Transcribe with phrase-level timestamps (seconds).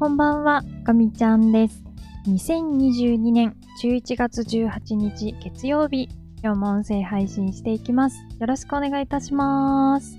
[0.00, 1.84] こんばんは、ガミちゃんです。
[2.26, 6.08] 2022年11月18日月曜日、
[6.42, 8.16] 今日も音声配信していきます。
[8.38, 10.16] よろしくお願いいたします。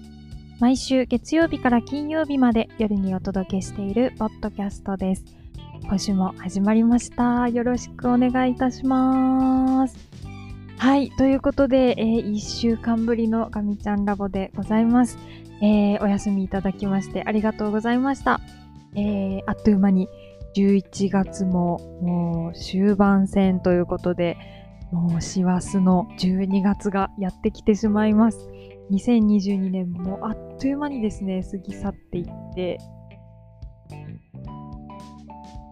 [0.59, 5.25] 毎週月曜日から金曜日まで夜にお届けしているポッドキャストです。
[5.81, 7.49] 今週も始まりました。
[7.49, 9.97] よろしくお願いいたします。
[10.77, 15.17] はい、ということで、え1週間ぶりのガミちゃんラボでございます。
[15.63, 18.41] えーお休みいただきましてありがとうございました。
[18.95, 20.09] えーあっという間に
[20.55, 24.37] 11月ももう終盤戦ということで、
[24.91, 28.49] もう師走の12月がやってきてしまいます。
[28.91, 32.77] 2022年もあっという間にですね、過ぎ去っていって、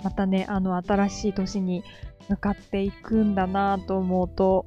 [0.03, 1.83] またね、あの新しい年に
[2.29, 4.65] 向かっていくんだなと思うと、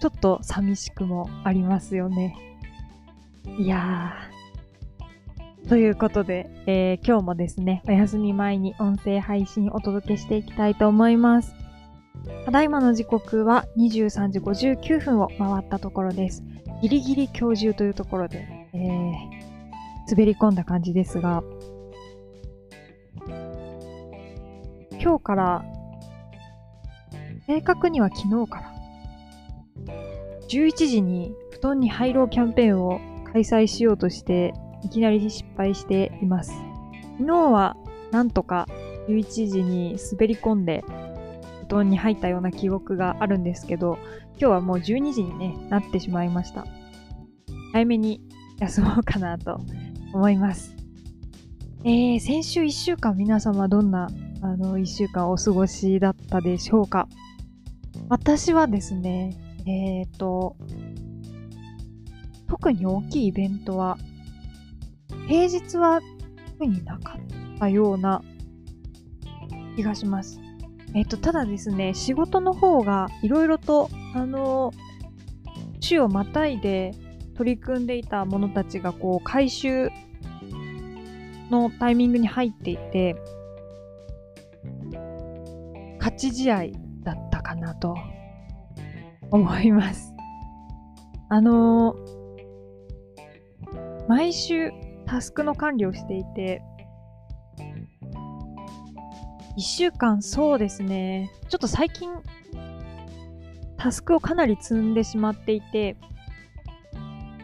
[0.00, 2.34] ちょっと寂しくもありますよね。
[3.58, 4.29] いやー。
[5.68, 11.54] ということで、えー今日もですね、お休み前に音声配信お届けしていきたいと思います。
[12.44, 16.42] ただいまの時刻は23時59分を回ったところです。
[16.82, 19.50] ギリギリ今日中というところで、えー
[20.10, 21.44] 滑り込んだ感じですが、
[25.00, 25.64] 今日から、
[27.46, 28.74] 正確には昨日から、
[30.48, 33.00] 11時に布団に入ろうキャンペーンを
[33.32, 34.52] 開催しようとして、
[34.82, 36.52] いきなり失敗しています。
[37.18, 37.76] 昨日は
[38.10, 38.66] なんとか
[39.08, 40.84] 11時に滑り込んで
[41.68, 43.98] 布団に入ったような記憶があるんですけど、
[44.38, 46.64] 今日はもう12時に、ね、なってしまいました。
[47.72, 48.20] 早めに
[48.58, 49.60] 休もうかなと
[50.12, 50.74] 思います。
[51.84, 54.10] えー、先週1週間皆様どんな
[54.42, 57.08] あの1週間お過ごしだったでしょうか？
[58.08, 59.36] 私はですね、
[59.66, 60.56] えーと、
[62.48, 63.96] 特に大きいイベントは
[65.30, 66.00] 平日は
[66.58, 68.20] 特になかったような
[69.76, 70.40] 気がします。
[70.92, 74.72] えっ、と、ただですね、仕事の方がいろいろと、あの、
[75.78, 76.90] 週をまたいで
[77.36, 79.90] 取り組んでいたものたちが、こう、回収
[81.48, 83.14] のタイミングに入っていて、
[86.00, 86.64] 勝ち試合
[87.04, 87.96] だったかなと
[89.30, 90.12] 思います。
[91.28, 91.94] あの
[94.08, 94.72] 毎週
[95.10, 96.62] タスクの管理をしていて、
[99.56, 102.12] 一週間そうですね、ちょっと最近、
[103.76, 105.96] タスクをかなり積んでしまっていて、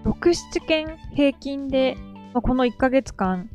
[0.04, 1.96] 6、7件平均で、
[2.32, 3.50] まあこの1ヶ月間、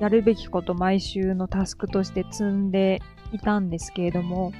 [0.00, 4.52] やるべきこと毎週のタスクとして積んでいたんですけれども、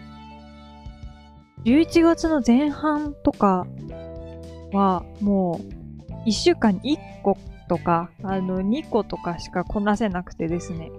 [1.65, 3.67] 11月の前半とか
[4.75, 5.59] は、も
[6.27, 10.91] う、1週間に1個とか、あの、2個とかしかこなせなくてですね。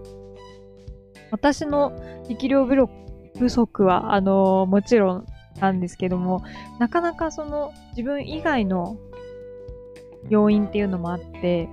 [1.31, 1.93] 私の
[2.29, 2.89] 力量不
[3.37, 5.25] 不足は、あの、もちろん
[5.59, 6.43] なんですけども、
[6.79, 8.97] なかなかその、自分以外の
[10.29, 11.69] 要因っていうのもあって、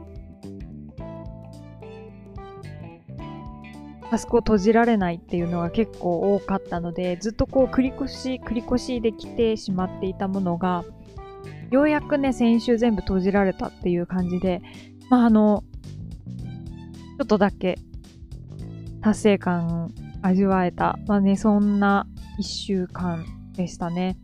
[4.11, 10.85] タスクを閉じられないっていうのが結構多かったので、ずっとこう繰り越し、繰り越しできてしまっていたものが、
[11.73, 14.61] ようやくね、先週全部閉じられたっていう感じで、
[15.09, 15.65] まああの、
[17.19, 17.79] ちょっとだけ
[19.01, 19.91] 達成感
[20.21, 22.07] 味わえた、まあね、そんな
[22.39, 23.25] 一週間
[23.57, 24.19] でしたね。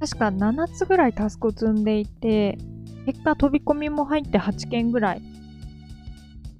[0.00, 2.56] 確か7つぐらいタスクを積んでいて、
[3.04, 5.22] 結果飛び込みも入って8件ぐらい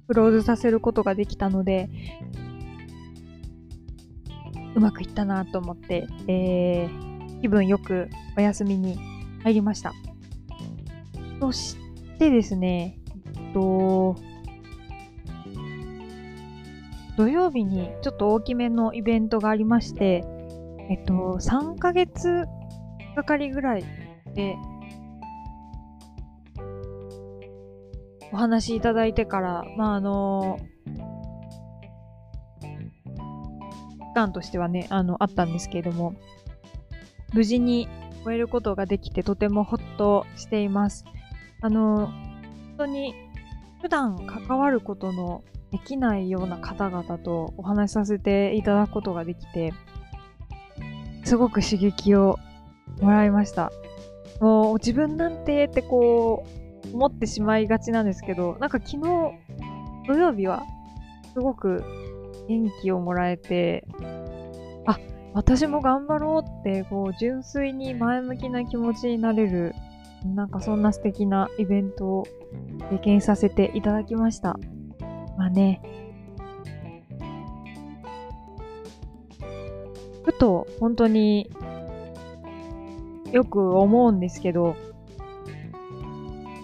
[0.07, 1.89] クローズさせることができたので、
[4.75, 8.07] うまくいったなと思って、えー、気分よく
[8.37, 9.14] お休みに
[9.45, 9.93] 入りました。
[11.39, 11.77] そし
[12.17, 12.97] てですね、
[13.37, 14.15] えっと、
[17.15, 20.25] 土曜日にちょっと大きめのイベントがありまして、
[20.89, 22.45] えっと、3ヶ月
[23.15, 23.85] がかりぐらい
[24.33, 24.55] で、
[28.33, 30.57] お話しいただいてから、まあ、あの、
[33.99, 36.15] 期間としてはね、あの、あったんですけれども、
[37.33, 37.87] 無事に
[38.25, 41.05] 終えることができてとてもほっとしています。
[41.61, 43.13] あの、本当に
[43.83, 49.73] 普段関わることのできないような方々とお話しさせていただくことができて、
[51.23, 52.39] すごく刺激を
[52.99, 53.71] もらいました。
[54.41, 56.45] もう自分なんてってこ
[56.91, 59.01] う思ってしまいがちなんですけど、なんか昨日
[60.07, 60.63] 土曜日は
[61.33, 61.83] すごく
[62.47, 63.85] 元気をもらえて、
[65.35, 69.75] 私も頑張ろうってこう純粋に前向きな気持ちになれる
[70.33, 72.27] なんかそんな素敵なイベントを
[72.89, 74.57] 経験させていただきました。
[75.37, 75.81] まあね、
[80.23, 81.51] ふと本当に
[83.31, 84.75] よく思うんですけど、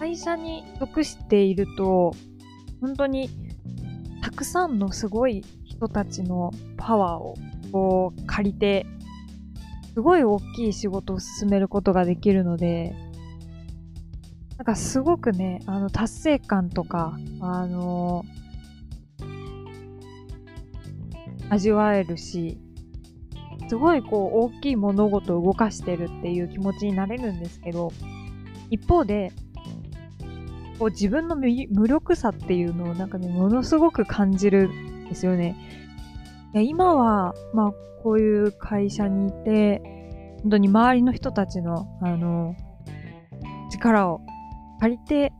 [0.00, 2.14] 会社に属していると、
[2.80, 3.28] 本当に
[4.22, 7.34] たくさんのすごい人たちのパワーを
[7.72, 8.86] こう借りて、
[9.94, 12.94] すごい大きい仕事を進めることができるので、
[14.58, 18.24] なんかすごくね、あの達成感とか、あの
[21.50, 22.58] 味わえるし、
[23.68, 27.90] すごいこう大きい物事を動かしてるっていう気持ちになれるんですけど、
[28.70, 29.32] 一方で、
[30.78, 35.56] こう自分の無力さっていうのをなんかね、ものすごく感じるんですよね。
[36.54, 37.72] いや今は、まあ
[38.02, 39.80] こういう会社にいて、
[40.42, 42.54] 本当に周りの人たちの、あの、
[43.70, 44.20] 力を
[44.80, 45.32] 借りて、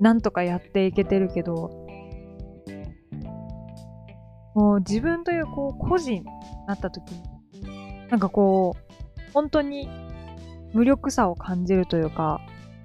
[0.00, 1.86] なんとかやっていけてるけど、
[4.54, 6.24] もう自分というこう個人に
[6.66, 9.88] なった時に、なんかこう、本当に
[10.74, 12.40] 無力さを感じるというか、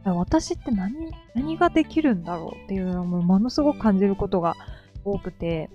[0.05, 0.93] 私って何、
[1.35, 4.55] 何ができるんだろうっていうのをものすごく感じることが
[5.03, 5.69] 多くて、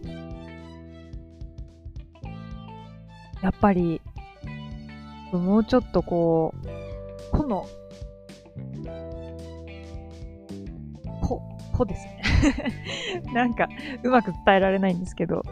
[3.42, 4.00] やっぱり、
[5.32, 6.54] もうちょっとこ
[7.32, 7.66] う、個の、
[11.20, 11.42] 個、
[11.72, 12.22] 個ですね。
[13.34, 13.68] なんか、
[14.02, 15.42] うまく伝えられないんですけど、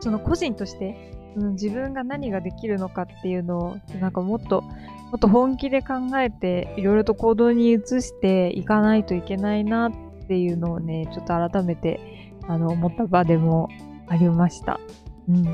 [0.00, 0.96] その個人として、
[1.36, 9.92] うん、自分が何ができるのかっていうのを、なんかもっと、もっと本気で考えて、いろいろと行動に移していかないといけないなっ
[10.28, 12.00] ていうのをね、ちょっと改めて、
[12.48, 13.68] あの、思った場でも
[14.08, 14.80] ありました。
[15.30, 15.44] うん。
[15.44, 15.52] ま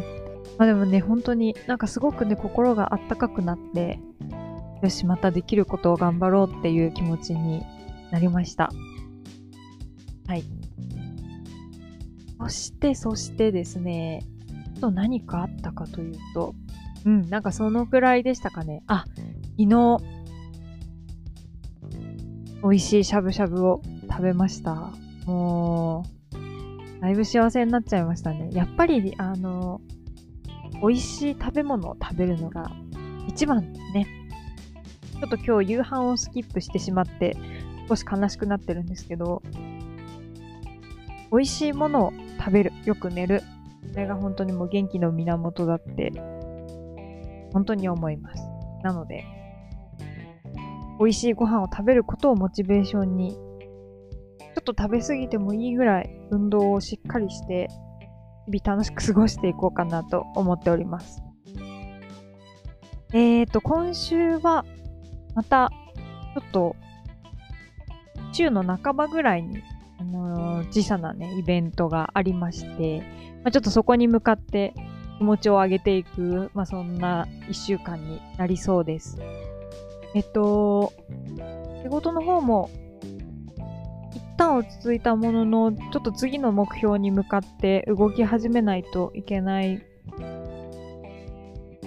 [0.61, 4.01] あでもね、本当になんかすごくね、心があったかくなって、
[4.83, 7.63] よし、またできることを頑張ろうっていう気持ちに
[8.11, 8.71] なりました。
[10.27, 10.45] はい。
[12.41, 14.21] そして、そしてですね、
[14.81, 16.55] と何かあったかというと、
[17.05, 18.83] うん、なんかそのくらいでしたかね。
[18.87, 19.05] あ、
[19.59, 19.99] 昨日、
[22.63, 23.81] 美味しいしゃぶしゃぶを
[24.11, 24.93] 食べました。
[25.27, 26.16] もう、
[27.01, 28.51] だいぶ幸せになっちゃいましたね。
[28.53, 29.81] やっぱり、あの、
[30.83, 32.71] 美味しい食べ物を食べるのが
[33.29, 34.07] 一番ですね。
[35.13, 37.37] ちょっと今日夕飯をスキップしてしまって、
[37.89, 39.43] 少し悲しくなってるんですけど、
[41.33, 43.43] 美味しいものを食べる、よく寝る。
[43.93, 46.13] それが本当にもう元気の源だって、
[47.53, 48.43] 本当に思います。
[48.83, 49.25] なので、
[50.99, 53.39] 美味しいご飯を食べることをモチベーションに、
[54.57, 57.69] ちょっと食べ過ぎてもいいぐらい運動をしっかりして、
[58.51, 61.23] 日々楽しく過ごしていこうかなと思っております。
[63.13, 64.65] えーと、今週は、
[65.35, 65.71] また、
[66.35, 66.77] ちょっと、
[68.33, 69.63] 週の半ばぐらいに
[69.99, 73.01] あのー、小さなね、イベントがありまして、
[73.43, 74.73] まあ、ちょっとそこに向かって
[75.19, 79.19] 気持ちを上げていく、まあ、そんな一週間になりそうです。
[80.15, 80.95] えっと、
[81.83, 82.71] 仕事の方も、
[84.37, 89.83] 旦落ち着いたものの、ちょっと次の目標に向かって動き始めないといけない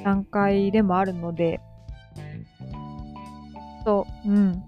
[0.04, 1.60] 段階でもあるので、
[3.86, 4.64] と、うん。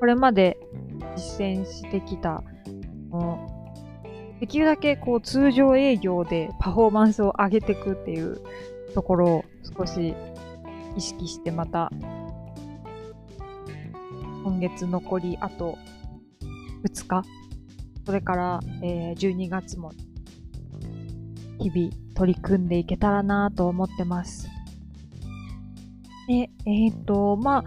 [0.00, 0.58] これまで
[1.16, 2.42] 実践してきた、
[4.40, 8.40] できるだけこう通常営業でパフォーマンスを上げていくっていう
[8.94, 9.44] ところを
[9.76, 10.14] 少し
[10.96, 11.90] 意識してまた
[14.44, 15.76] 今月残りあと
[16.84, 17.22] 2日。
[18.06, 19.92] それから、えー、12月も。
[21.58, 24.48] 日々取り組んでいけたらなと思ってます。
[26.28, 27.64] で、えっ、ー、と、まあ、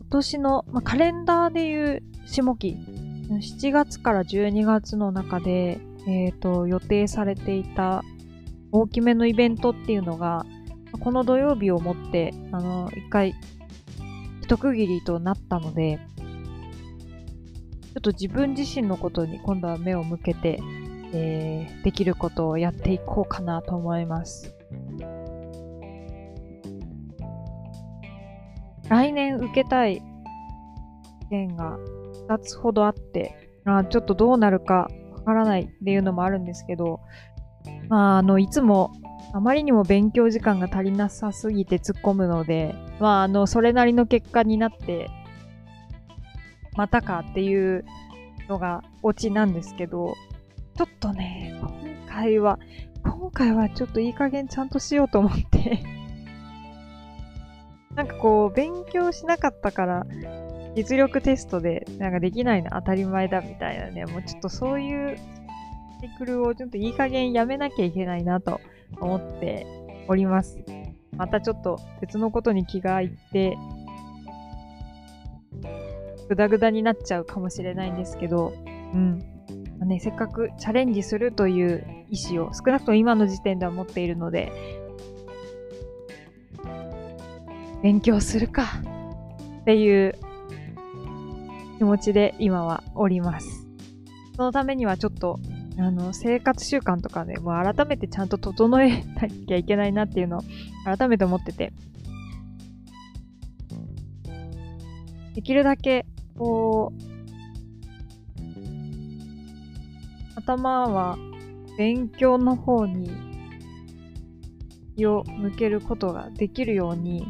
[0.00, 2.76] 今年の、まあ、カレンダーでいう下期、
[3.28, 8.02] 7月から12月の中で、えっ、ー、と、予定されていた
[8.70, 10.46] 大きめのイベントっていうのが、
[11.00, 13.34] この土曜日をもって、あの、一回、
[14.42, 15.98] 一区切りとなったので、
[17.92, 20.58] ちょっと自分自身のことに今度は目を向けて、
[21.12, 24.54] えー、できることをやっていこうかなと思います。
[28.88, 30.02] 来年受けたい
[31.32, 31.78] 件が
[32.28, 37.00] 2つほどあって、あちょっとどうなるかわからないっていうのもあるんですけど、
[37.88, 38.92] まあ、あの、いつも
[39.32, 45.08] あまりにも勉強時間が足りなさすぎて突っ込むので、まあ、あの、それなりの結果になって、
[46.74, 47.84] またかっていう
[48.48, 50.14] のがオチなんですけど、
[50.76, 52.58] ちょっとね、今回は、
[53.02, 55.82] 今回はちょっといい加減ちゃんとしようと思って
[57.94, 60.06] なんかこう、勉強しなかったから、
[60.74, 65.16] 実力テストでなんかできないの当たり前だみたいなね、もうちょっとそういう
[66.00, 68.60] サイクルをちょっといい加減やめなきゃいけないなと
[68.98, 69.66] 思って
[70.08, 70.58] おります。
[71.16, 73.56] またちょっと別のことに気がいって、
[76.32, 79.18] グダグダになっちゃうかもしれないんですけど、うん。
[79.78, 84.50] まあね、せっかくチャレンジするという意思を少なくとも今の時点では持っているので、
[87.82, 88.64] 勉強するか
[89.60, 90.14] っていう
[91.76, 93.66] 気持ちで今はおります。
[94.34, 95.38] そのためにはちょっと
[95.78, 100.40] あの生活習慣とかでもう改めてちゃんと整えなきゃいけないなっていうのを
[100.84, 101.74] 改めて思ってて
[105.34, 107.12] できるだけこう
[110.36, 111.18] 頭は
[111.78, 113.10] 勉強の方に
[114.96, 117.26] 気を向けることができるように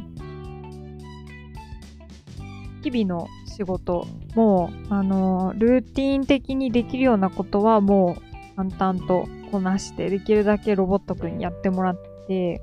[2.83, 12.61] 日々の仕事もあのルーティン的にできるようなことはもう淡々とこなして、できるだけロボットくんにやってもらって、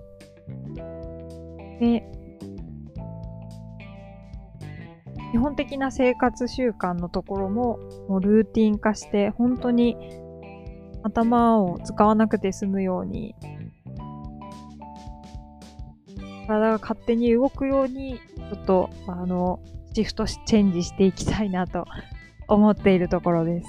[1.80, 2.04] で、
[5.32, 9.96] 基本的な生活習慣のところももうルーティン化して、本当に
[11.02, 13.34] 頭を使わなくて済むように、
[16.46, 18.20] 体が勝手に動くように、
[18.50, 19.60] ちょっと、あの、
[19.94, 21.84] シフトチェンジしていきたいなと
[22.48, 23.68] 思っているところです。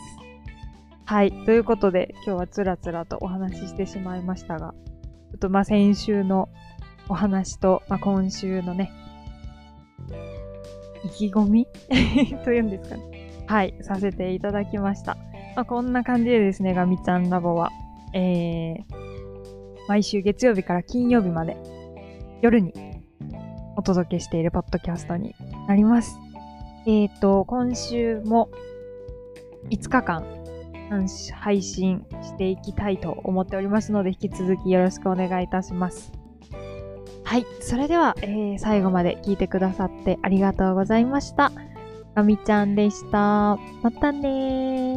[1.06, 1.32] はい。
[1.46, 4.74] ということで、今日はつらつらとお話ししてしまいましたが、
[5.32, 6.50] ちょっとまあ先週の
[7.08, 8.92] お話と、まあ、今週のね、
[11.04, 11.68] 意気込み？
[12.44, 13.44] というんですかね。
[13.48, 13.74] はい。
[13.82, 15.18] させていただきました。
[15.56, 17.72] まあ、こんな感じでですね、ガミちゃんラボは、
[18.14, 18.84] えー、
[19.88, 21.58] 毎週月曜日から金曜日まで
[22.42, 22.74] 夜に
[23.76, 25.36] お届けしているポッドキャストに
[25.68, 26.18] なります。
[26.86, 28.50] えっ、ー、と、今週も
[29.70, 30.26] 5日間
[31.40, 36.21] 配信していきたいと思っておりますので、引き続きよろしくお願いいたします。
[37.32, 37.46] はい。
[37.62, 41.54] それでは、えー、最後まで聞いてくださってありがとうございました。
[42.14, 43.58] ガミちゃんでした。
[43.82, 44.91] またね。